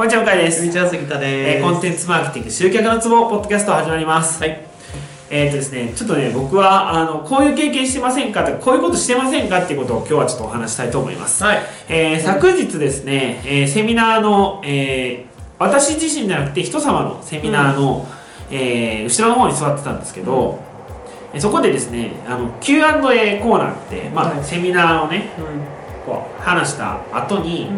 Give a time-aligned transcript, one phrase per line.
[0.00, 0.56] こんにちは、向井です。
[0.60, 1.62] こんにちは、杉田えーです。
[1.62, 4.42] コンテンツマーケティング集客のツボポッドキャスト始まります。
[4.42, 4.58] はい。
[5.28, 8.42] えっ、とですね、ちょっとね、僕は、あの、こういう経験してませんか？
[8.42, 9.62] とか、こういうことしてませんか？
[9.62, 11.44] っていうことを今日はちょっとお話したいと思います。
[11.44, 11.58] はい。
[11.90, 18.08] えー昨日ですね、えーセミナーの、えー私自身じゃなくて人様のセミナーの、
[18.50, 20.60] えー後ろの方に座ってたんですけど、
[21.34, 25.28] えーそこでですね、あの、Q&A コーナーって、まあ、はいセミナーをね、
[26.06, 27.68] こう、話した後に、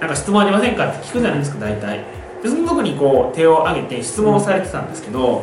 [0.00, 2.04] なんか質問ありませんかって聞くじゃないですか大体
[2.42, 5.42] でその時にこう手を挙げて質問をされてたんですけど、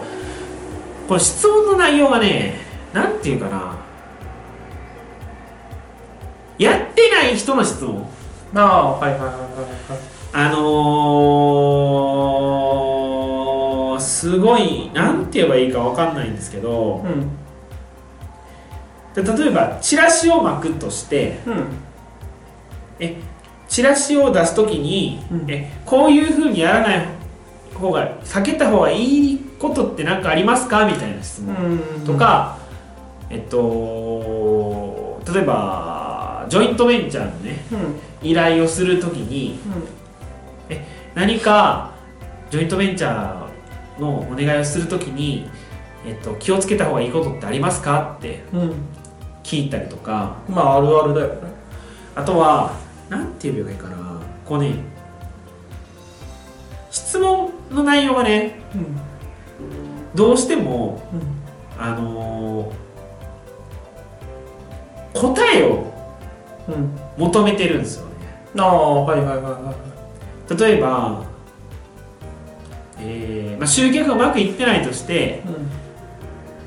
[1.08, 2.56] この質問の内容がね
[2.94, 3.78] なんていうかな
[6.58, 8.08] やってない人の質問
[8.54, 9.38] ああ、はいはいはいはい
[10.36, 17.14] あのー、すごいなんて言えばいいかわかんないんですけどはい。
[17.14, 17.30] うん。
[19.14, 21.66] で例えばチラシを巻くとしてうん。
[23.00, 23.16] え
[23.74, 27.08] チラシを出すときに、うんえこういうふうにやらない
[27.74, 32.06] 方が避けた方がいいことって何かありますかみたいな質問、うん。
[32.06, 32.60] と、か
[33.32, 37.80] えっと例えばジョイントベンチャーのねうん。
[37.80, 37.96] うん。
[38.22, 39.60] 依頼をするときに
[41.16, 41.96] 何か
[42.52, 45.50] ジョイントベンチャーのお願いをするときに、
[46.06, 48.74] えっと、気をつけた方がいいことってありますかってうん。
[49.42, 51.52] 聞いたりとかまあ、あるあるだよね。
[52.16, 52.83] あとは、
[53.14, 54.76] なんて言えばいいかな、こうね、
[56.90, 58.98] 質問の内容がね、うん。
[60.16, 61.84] どうしても、うん。
[61.84, 62.84] あのー
[65.14, 65.94] 答えを
[66.68, 66.98] うん。
[67.18, 68.12] 求めてるんですよね。
[68.58, 69.76] ああ、はいはいはいは
[70.50, 70.60] い。
[70.60, 71.24] 例えば、
[73.00, 75.44] えーまあ、集客がうまくいってないとして、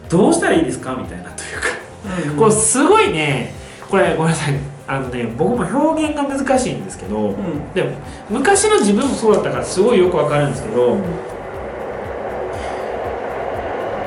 [0.09, 0.95] どうしたらいいですか？
[0.95, 2.37] みたいなというか、うん。
[2.37, 3.53] これすごいね、
[3.91, 4.55] これごめんなさい、
[4.89, 7.73] あのね、僕も表現が難しいんですけど、うん。
[7.75, 7.91] でも
[8.31, 10.97] 昔の自分もそうだったからすごいよくわかるんですけど、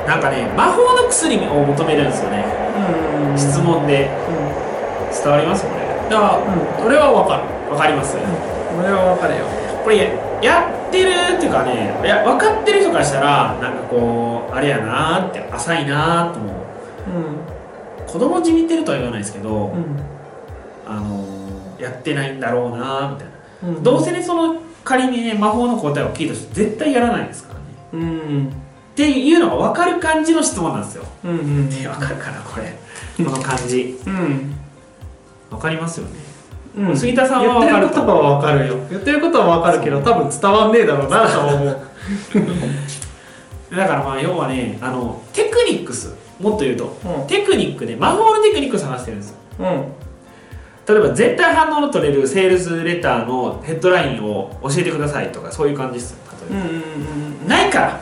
[0.06, 2.44] なんかね魔法の薬を求めるんですよね
[3.30, 3.38] うん。
[3.38, 5.22] 質問でうん。
[5.22, 5.80] 伝わりますこれ？
[6.08, 6.86] いや、うん。
[6.86, 7.42] 俺はわかる。
[7.72, 9.44] わかります、俺はわかるよ。
[9.84, 9.96] これ
[10.42, 16.54] やってるっていうかねいや分かってる人からしたらなんかこうあれやなーって浅いなーと思う
[18.00, 18.06] うん。
[18.06, 19.96] 子供じみてるとは言わないですけど、うん。
[20.90, 23.28] あのーやってないんだろうなーみたい
[23.62, 23.82] な、うん。
[23.82, 28.48] どうせねその仮にね魔法の答えを聞いた人絶対やらないですからねうん。
[28.48, 28.50] っ
[28.94, 31.30] ていうのが分かる感じの質問なんですようん。
[31.32, 31.68] うん。
[31.72, 32.76] え分かるかなこれ
[33.24, 34.54] この感じうん。
[35.48, 36.12] 分かりますよね
[36.76, 36.96] うん。
[36.96, 38.74] 杉田さんは言って分かるることはわかるよ。
[38.90, 41.80] 言ってることはわかるけど、多分伝わんねえだろうなとは思う。
[43.76, 47.26] だからまあ要はねあのテクニックスもっと言うとうん。
[47.26, 49.84] テクニックで魔法のテクニックを探してるんですようん。
[50.90, 56.16] 例えば絶対反応の取れるセールスレターのヘッドラインを教えてくださいとかそういう感じです
[56.50, 56.76] 例えば、うんう
[57.46, 58.00] んないから。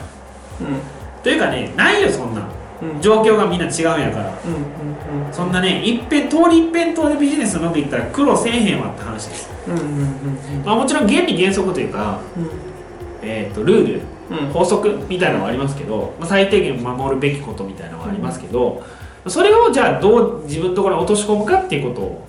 [0.61, 1.21] うん。
[1.23, 2.47] というかねないよそんな。
[2.81, 3.01] うん。
[3.01, 4.39] 状況がみんな違うんやから。
[4.45, 12.19] うんうんそんなね一遍通り一遍通でビジネスうまくいったら苦労せえへんわって話です、うんうんうんまあ、もちろん原理原則というか、
[13.23, 14.47] えー、とルールうん。
[14.47, 18.83] うん法則みたいなのはありますけど、まあ、最低限守るべきことみたいなのはありますけど、
[19.27, 22.28] それをじゃあどう自分のところに落とし込むかっていうことを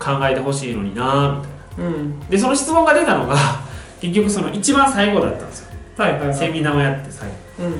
[0.00, 1.40] 考えてほしいのにな
[1.76, 1.96] みたいな。
[1.96, 3.36] うんでその質問が出たのが
[4.00, 5.70] 結局その一番最後だったんですよ。
[5.98, 6.34] はいはいはい。
[6.34, 7.34] セミナーをやって最後。
[7.60, 7.74] うん。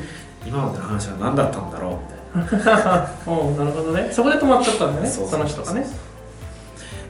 [0.47, 1.99] 今までの話は何だったんだろ
[2.35, 2.39] う？
[2.39, 3.09] みたいな。
[3.27, 4.09] おうなるほどね。
[4.13, 5.87] そこで止まっちゃったんだねその人がね。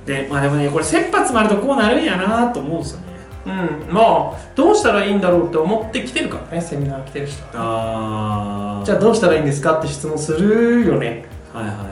[0.06, 3.06] でまあでもねこれ切羽詰まるとこうなるんやなと思うんですよね。
[3.46, 3.94] うん。
[3.94, 8.80] まあどうしたらいいんだろうって思ってきてるからねセミナー来てる人は。
[8.80, 11.24] あじゃあどうしたらいいんですかって質問するよね。
[11.52, 11.86] はいはいはい。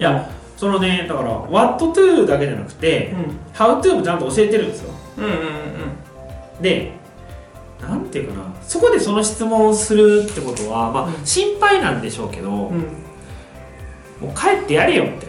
[0.00, 3.14] いやそのねだから What to だけじゃなくて、
[3.54, 4.92] う How to もちゃんと教えてるんですよ。
[5.16, 5.34] んうんう
[6.58, 6.92] んで
[7.80, 11.24] なんていうかなそこでその質問をするってことはまあうん。
[11.24, 12.74] 心配なんでしょうけど、もうん。
[12.74, 15.28] うんう帰ってやれよみたい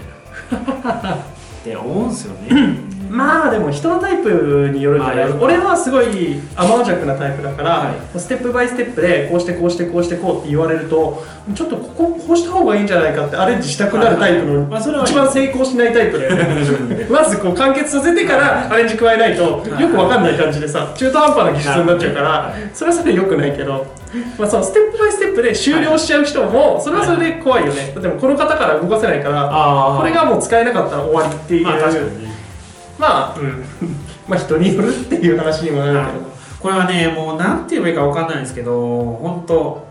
[0.65, 1.13] な。
[1.61, 2.49] って思うんですよね
[3.09, 5.29] まあでも人のタイプによるんじゃない？
[5.29, 8.19] まあ俺はすごい甘弱なタイプだから、はい。
[8.19, 11.23] ステップバイステップでこうしてこうしてこうしてこうって言われると
[11.55, 17.07] ちょっとこここうした方がいいんじゃないかってアレンジしたくなるタイプのまあそれは一番成功しないタイプだよね。
[17.11, 19.41] まずこう完結させてからアレンジ加えないと
[19.79, 23.85] よくわかんない感じでさ中途半端な技術になっちゃうからそれはそれでよくないけど、
[24.37, 27.93] まあ、そのステップバイステップで終了しちゃう人もそれはそれで怖いよね。
[27.99, 31.79] でもこの方から動かせないからあこれがもう使えなかったら終わりっていうまあ
[32.99, 33.65] まあ、うん、
[34.27, 36.39] まあ人によるっていう話にもなるけど。
[36.59, 38.73] これはねもうなんて言えばいいかわかんないんですけど
[39.21, 39.87] 本当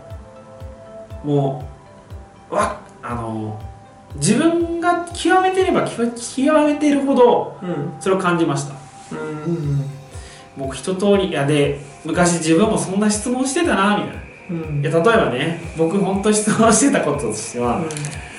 [1.23, 1.67] も
[2.51, 3.59] うわあの
[4.15, 7.93] 自分が極めてれば極極めてるほどうん。
[7.99, 8.75] それを感じました
[9.11, 9.15] う
[9.51, 9.83] ん。
[10.57, 17.81] 僕一通りいやで昔自分もそんな質問してたなみたいなうんいや例えばね僕本当質問してたこととしては、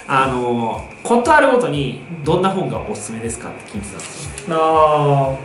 [0.08, 5.36] あのことあるごとにどんな本がおすすめですかって聞いてたんですよあ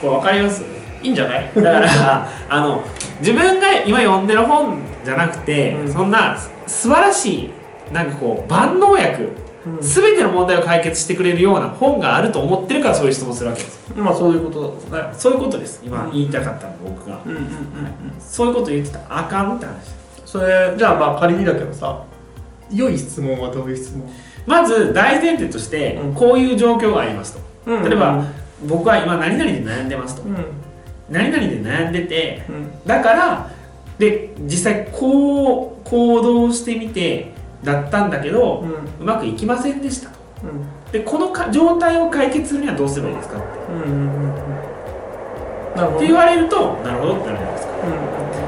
[0.00, 0.62] これ分かります？
[0.62, 1.50] あいいんじゃない？
[1.56, 2.82] だから あの
[3.20, 5.92] 自分が今読んでる本じゃなくて、うん。
[5.92, 6.36] そんな
[6.66, 7.50] 素晴らしい
[7.92, 9.32] なんかこう万能薬
[9.80, 14.76] 全ての問題を解決してくれるような本があると思ってるからそういう質問するわけですまあそういうこと
[15.16, 15.82] そういうことです。
[15.84, 17.48] 今うん言いたかったの僕が、うんうんうんうん。
[18.20, 18.98] そういうこと言ってた。
[18.98, 19.72] らあかんって話
[20.32, 22.04] それじゃあまあ仮にだけどさ
[22.70, 24.10] 良い質問はどういう質問？
[24.46, 26.14] まず大前提としてうん。
[26.14, 27.40] こういう状況がありますと。
[27.66, 27.84] うん。
[27.84, 28.24] 例えば
[28.66, 30.22] 僕は今何々で悩んでますと。
[30.22, 30.36] うん。
[31.10, 32.70] 何々で悩んでてうん。
[32.86, 33.50] だから
[33.98, 38.64] で実際こう行動してみてだったんだけど
[38.98, 40.08] うまくいきませんでした。
[40.08, 40.64] とうん。
[40.92, 43.46] でこのか状態を解決するにはどうすればいいですかって。
[45.74, 47.61] って言われるとなるほどってなるじゃないです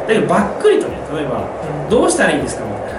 [0.07, 1.49] だけどばっくりとね例えば
[1.91, 2.65] どうしたらいいですか？
[2.65, 2.99] みたいな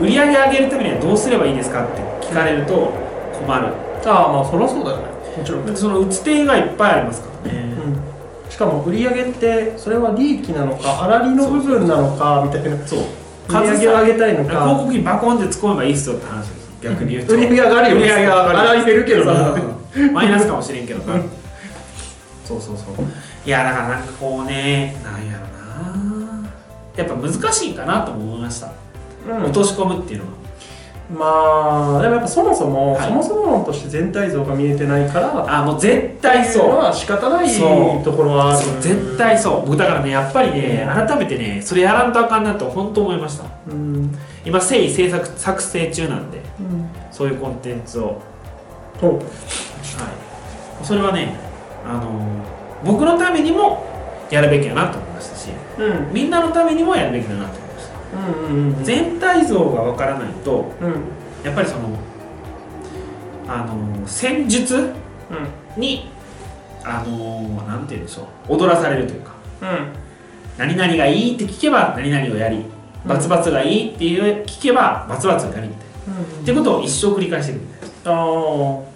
[0.00, 1.84] 売り上げ上げるためにはどうすればいいですか？
[1.84, 2.92] って聞かれると
[3.38, 3.74] 困る。
[4.06, 5.04] ああまあそりゃそうだよね。
[5.36, 5.76] もちろん。
[5.76, 7.74] その打つ手がいっぱいありますからね。
[8.44, 8.50] うん。
[8.50, 12.86] しかも売り上げってそれは利益なのか粗利の部分なのかみたいな。
[12.86, 13.00] そう。
[13.48, 17.34] 売り上げを上げたいの広か告費バコンって突っ込めばいいっすよって話です逆に言うと。
[17.34, 19.56] 売り上げ上がるよ売り上げ上がる粗利減るけどさ
[20.12, 21.20] マイナスかもしれんけどな。
[22.44, 23.06] そうそうそう。
[23.44, 25.59] いやだからなんかこうねなんやろな
[26.96, 28.72] やっぱ難しいかなと思いました、
[29.28, 29.44] うん。
[29.44, 30.40] 落とし込むっていうのは。
[31.12, 33.08] まあでもやっぱそもそも、はい。
[33.08, 36.76] そもそも論として全体像が見えてないからあもう絶対そう。
[36.76, 38.04] は仕方ないそう。
[38.04, 39.66] ところはあるそう絶対そう。
[39.66, 43.44] 僕だからねやっぱりね改めてねそれやらんとあかんなと本当思いました。
[43.68, 44.16] うん。
[44.44, 46.88] 今誠意制作作成中なんでうん。
[47.10, 48.20] そういうコンテンツを。
[49.02, 49.14] お。
[49.14, 49.24] はい。
[50.84, 51.34] それはね
[51.84, 52.44] あの
[52.84, 53.89] 僕のためにも
[54.30, 56.12] やるべきだなと思いましたしうん。
[56.12, 58.18] みんなのためにもやるべきだなと思いました。
[58.18, 60.94] うんうんうん全体像がわからないとうん。
[61.44, 61.88] やっぱりその
[63.48, 65.80] あの戦術うん。
[65.80, 66.10] に
[66.84, 69.32] あのなんて言うんでしょう踊らされるというか
[69.62, 69.68] うん。
[70.58, 72.64] 何々がいいって聞けば何々をやり
[73.06, 75.90] バツバツがいいっていう聞けばバツバツをやりみたいな。
[76.42, 77.66] っていうことを一生繰り返していくみ
[78.04, 78.20] たいな。
[78.20, 78.90] ああ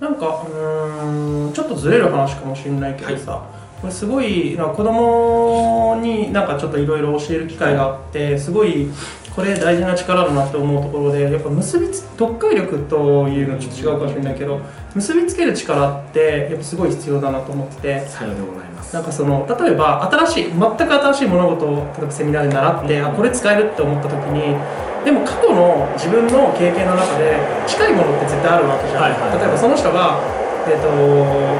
[0.00, 3.44] なんかうーんちょっとずれる話かもしれないけどさ、
[3.80, 8.88] これすごい子供になんかちょっといろいろ教える機会があってすごい
[9.34, 14.60] これ大事な力だなって思うところでやっぱ結びつ読解力というのはちょっと違うかもしれないけど
[14.94, 18.92] 結びつける力ってやっぱすごい必要だなと思っててさようでございます。
[18.92, 24.58] なんかその例えば新しい全く新しい物事を例えばセミナーで習って、あこれ使えるって思った時に
[25.04, 29.38] でも過去の自分の経験の中で近いものって絶対あるわけじゃん、はいはい。
[29.38, 30.20] 例えばその人が、
[30.66, 30.88] えー、と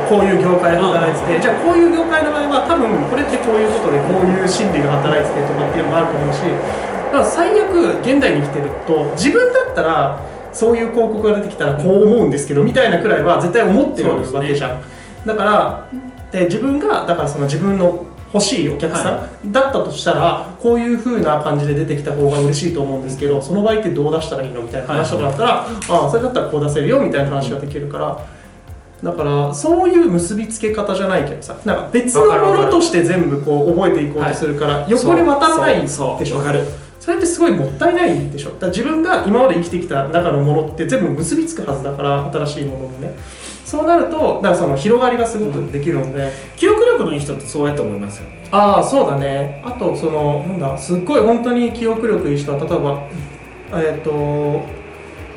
[0.08, 10.20] こういう業界で働いてて、じゃあこういう業界の場合は多分これってこういうことでこういう心理が働いててとかっていうのもあると思うしだから最悪現代に生きてると自分だったら
[10.52, 14.82] そういう広告が出てきたらこう思うんですけどみたいなくらいは絶対思ってるわけじゃん、
[15.24, 15.88] だから
[16.32, 28.39] で自分がだからその自分の欲しいお客さんだったとしたら、こういう風な感じで出てきた方が嬉しいと思うんですけどその場合ってどう出したらいいのみたいな話とかだったら、ああそれだったらこう出せるよみたいな話ができるから。
[29.02, 36.18] だからそういう結びつけ方じゃないけどさなんか別のものとして全部こう覚えていこうとするから、横に渡らないでしょ。
[36.18, 36.26] そう。
[36.26, 36.38] そう。
[36.38, 36.66] わかる
[37.00, 38.50] それってすごいもったいないでしょ。
[38.50, 43.14] だ自分が今まで生きてきた中のものって全部結びつくはずだから新しいものにね。
[43.64, 48.46] そうなるとだからその広がりがすごくできるので、記憶力のいい人ってそうやって思いますよね。
[48.50, 49.62] ああそうだね。
[49.64, 53.08] あとそのなんだすっごい本当に記憶力いい人は例えば
[53.80, 54.62] えっ、と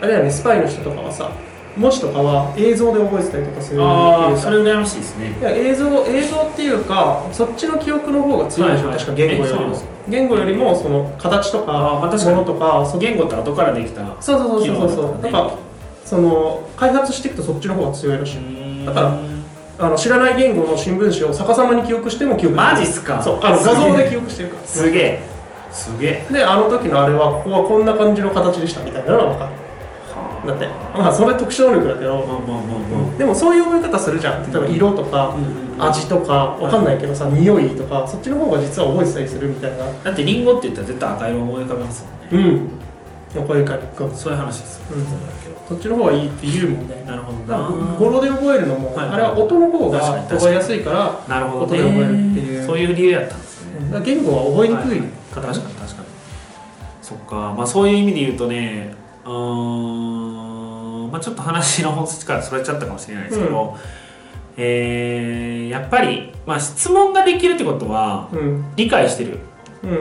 [0.01, 1.31] あれだよねスパイの人とかはさ
[1.75, 5.35] 文字とかは映像で覚えてたりとかするああそれ羨ましいですね。
[5.39, 8.97] いや映像映像っていうかそっちの記憶の方が強いでしょ、はいはい。
[8.99, 9.81] 確か言語よりも。
[10.07, 15.21] 言語よりもその形とかものとかそ言語って後からできたそうそうそうそうそう。
[15.23, 15.51] だから
[16.05, 18.85] その開発していくとそっちの方が強いらしい。
[18.85, 19.07] だから
[19.79, 23.23] らあの知らない言語の新聞紙を逆さまに記憶しても記憶できるマジっすか？
[23.23, 24.67] そうあの画像で記憶してるから。
[24.67, 25.19] すげえ。
[25.71, 26.27] すげえ。
[26.31, 29.62] であの時のあれはここはこんな感じの形でしたみたいなのが分かる
[30.45, 30.67] だって。
[30.95, 32.25] まあそれ特殊能力だけど、
[33.17, 34.51] でもそういう覚え方するじゃん。
[34.51, 35.35] 例えば色とか、
[35.79, 39.85] 味とかわかんないけどさ匂いとかそっちの方が実は覚えてたりするみたいな。
[40.03, 42.49] だってリンゴって言ったら絶対赤色思い浮かべますもんね。
[43.33, 43.47] うん。
[43.47, 44.95] こういう感じそういう話ですよ。
[44.95, 45.05] うん。
[45.67, 47.03] そっちの方がいいって言うもんね。
[47.07, 47.69] なるほどな。
[47.97, 52.65] 語呂で覚えるのも、はいあれは音の方が覚えやすいからなるほど音で覚えるっていう。
[52.65, 54.01] そういう理由やったんですね。
[54.05, 55.59] 言語は覚えにくい確かからね。
[55.59, 56.07] に確かに。
[57.01, 57.35] そっか。
[57.57, 58.93] まあそういう意味で言うとね
[59.25, 63.77] うーんまあちょっと話の本筋からそれちゃったかもしれないですけど、
[64.57, 68.65] えーやっぱり、まあ、質問ができるってことはうん。
[68.75, 69.39] 理解してる。
[69.83, 69.95] うん。
[69.95, 69.97] っ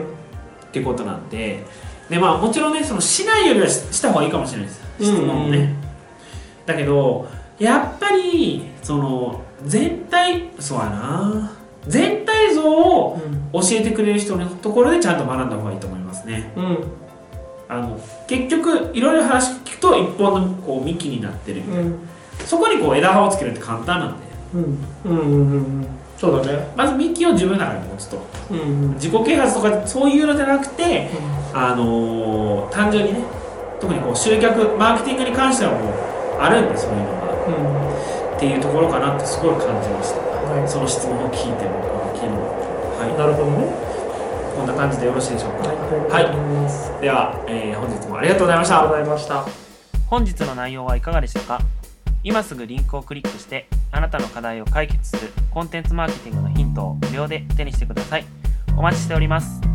[0.72, 1.64] てことなんで
[2.10, 5.76] で、まあ、もちろんねそのしないよりはしした方がいいかもしれないです質問をね、うんうん
[6.64, 7.26] だけど
[7.58, 11.52] やっぱりその全体そうやな。
[11.88, 13.20] 全体像を
[13.52, 16.52] 教えてくれる人のところでちゃんと学んだ方がいいと思いますね。
[16.56, 16.78] うん
[17.72, 21.98] あの結局いろいろ話聞くと一本のこう幹になってるうん。
[22.44, 24.78] そこにこう枝葉をつけるって簡単なんでうん。
[25.04, 25.18] うん。
[25.18, 25.52] うん。
[25.52, 25.86] うん。
[26.18, 28.18] そうだねまず幹を自分の中に持つと
[28.50, 28.58] うん。
[28.58, 28.94] うん。
[28.94, 31.08] 自己啓発とかそういうのじゃなくて
[31.54, 33.20] あのー単純にね
[33.80, 35.92] 特にこう集客マーケティングに関してはもう
[36.40, 36.68] あるん。
[36.72, 38.36] でそういうのがうん。
[38.36, 40.28] っていうところかなってすごい感じました、は
[40.64, 41.80] いその質問を聞いても
[42.14, 43.91] 昨日はなるほどねい
[44.54, 45.68] こんな感じでよろしいでしょうか？
[45.68, 47.00] はいありがとうござい。
[47.00, 48.78] では、えー本日もありがとうございました。
[48.78, 49.46] ありがとうございました。
[50.08, 51.60] 本日の内容はいかがでしたか？
[52.24, 58.24] 今すぐリンクをクリックしてあなたの課題を解決するコンテンツマーケティングのヒントを無料で手にしてください。
[58.76, 59.71] お待ちしております